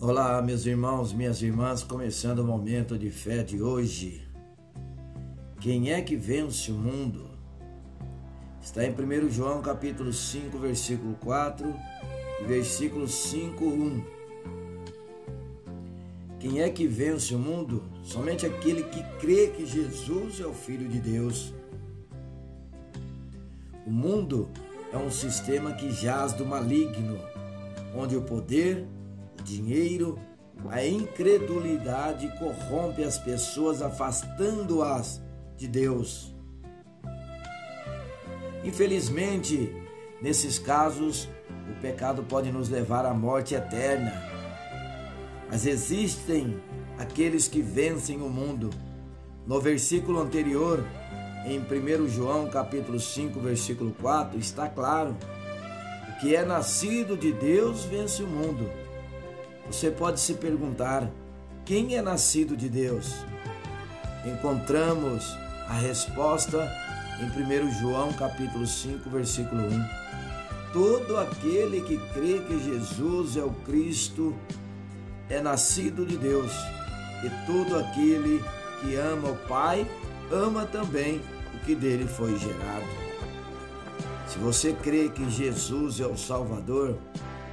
[0.00, 4.22] Olá, meus irmãos, minhas irmãs, começando o momento de fé de hoje.
[5.60, 7.28] Quem é que vence o mundo?
[8.62, 11.74] Está em 1 João capítulo 5, versículo 4
[12.40, 14.04] e versículo 5, 1.
[16.38, 17.82] Quem é que vence o mundo?
[18.04, 21.52] Somente aquele que crê que Jesus é o Filho de Deus.
[23.84, 24.48] O mundo
[24.92, 27.18] é um sistema que jaz do maligno,
[27.96, 28.86] onde o poder,
[29.48, 30.18] dinheiro,
[30.68, 35.22] a incredulidade corrompe as pessoas, afastando-as
[35.56, 36.34] de Deus.
[38.64, 39.72] Infelizmente,
[40.20, 41.28] nesses casos,
[41.70, 44.12] o pecado pode nos levar à morte eterna.
[45.50, 46.60] Mas existem
[46.98, 48.70] aqueles que vencem o mundo.
[49.46, 50.84] No versículo anterior,
[51.46, 55.16] em 1 João capítulo 5, versículo 4, está claro:
[56.08, 58.68] o que é nascido de Deus vence o mundo.
[59.70, 61.08] Você pode se perguntar:
[61.64, 63.14] quem é nascido de Deus?
[64.24, 65.36] Encontramos
[65.68, 66.68] a resposta
[67.20, 69.84] em 1 João capítulo 5, versículo 1.
[70.72, 74.34] Todo aquele que crê que Jesus é o Cristo
[75.28, 76.52] é nascido de Deus,
[77.22, 78.42] e todo aquele
[78.80, 79.86] que ama o Pai
[80.30, 81.20] ama também
[81.54, 82.86] o que dele foi gerado.
[84.26, 86.96] Se você crê que Jesus é o Salvador,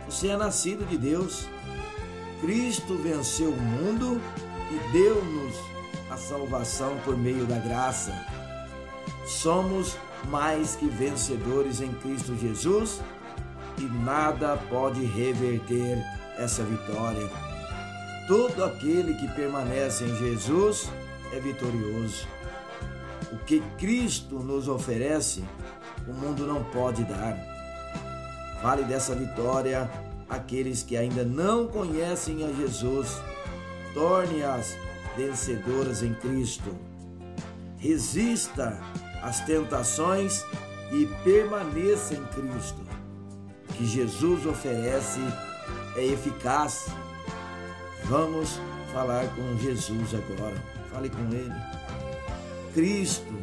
[0.05, 1.47] você é nascido de Deus
[2.45, 4.21] Cristo venceu o mundo
[4.69, 5.55] e deu-nos
[6.11, 8.13] a salvação por meio da graça.
[9.25, 13.01] Somos mais que vencedores em Cristo Jesus
[13.79, 15.97] e nada pode reverter
[16.37, 17.27] essa vitória.
[18.27, 20.87] Todo aquele que permanece em Jesus
[21.33, 22.27] é vitorioso.
[23.31, 25.43] O que Cristo nos oferece,
[26.07, 27.35] o mundo não pode dar.
[28.61, 29.89] Fale dessa vitória
[30.29, 33.21] aqueles que ainda não conhecem a Jesus,
[33.93, 34.77] torne-as
[35.15, 36.75] vencedoras em Cristo.
[37.77, 38.79] Resista
[39.21, 40.43] às tentações
[40.91, 42.81] e permaneça em Cristo.
[43.69, 45.19] O que Jesus oferece
[45.95, 46.87] é eficaz.
[48.05, 48.59] Vamos
[48.93, 50.55] falar com Jesus agora.
[50.91, 51.53] Fale com Ele.
[52.73, 53.33] Cristo,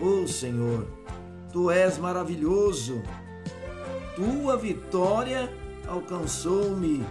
[0.00, 0.86] oh Senhor,
[1.54, 3.00] Tu és maravilhoso.
[4.16, 5.48] Tua vitória
[5.88, 7.04] alcançou-me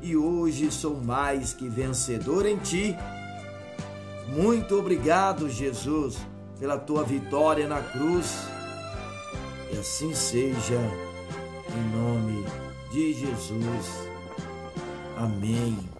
[0.00, 2.96] e hoje sou mais que vencedor em ti.
[4.28, 6.18] Muito obrigado, Jesus,
[6.58, 8.46] pela tua vitória na cruz.
[9.72, 10.80] E assim seja,
[11.74, 12.44] em nome
[12.92, 14.08] de Jesus.
[15.16, 15.97] Amém.